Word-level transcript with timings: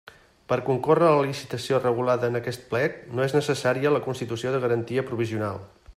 Per 0.51 0.55
concórrer 0.69 1.09
a 1.09 1.17
la 1.17 1.27
licitació 1.27 1.81
regulada 1.83 2.31
en 2.33 2.39
aquest 2.41 2.65
plec, 2.73 2.97
no 3.19 3.27
és 3.27 3.37
necessària 3.39 3.95
la 3.97 4.03
constitució 4.07 4.55
de 4.57 4.63
garantia 4.65 5.09
provisional. 5.13 5.67